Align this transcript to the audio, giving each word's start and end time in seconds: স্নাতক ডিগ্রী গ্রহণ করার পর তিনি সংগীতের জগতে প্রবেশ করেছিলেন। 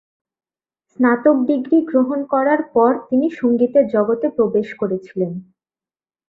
স্নাতক 0.89 1.37
ডিগ্রী 1.47 1.79
গ্রহণ 1.85 2.19
করার 2.33 2.61
পর 2.73 2.91
তিনি 3.09 3.27
সংগীতের 3.39 3.85
জগতে 3.87 4.27
প্রবেশ 4.29 4.67
করেছিলেন। 4.73 5.31